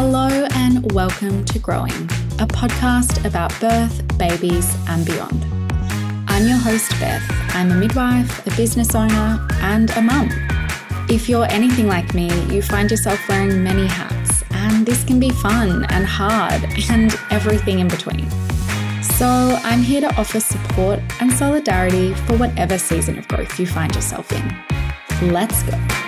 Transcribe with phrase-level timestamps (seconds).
[0.00, 1.90] Hello and welcome to Growing,
[2.38, 5.44] a podcast about birth, babies, and beyond.
[6.28, 7.20] I'm your host, Beth.
[7.52, 10.28] I'm a midwife, a business owner, and a mum.
[11.10, 15.30] If you're anything like me, you find yourself wearing many hats, and this can be
[15.30, 18.30] fun and hard and everything in between.
[19.02, 19.26] So,
[19.64, 24.30] I'm here to offer support and solidarity for whatever season of growth you find yourself
[24.30, 25.32] in.
[25.32, 26.07] Let's go.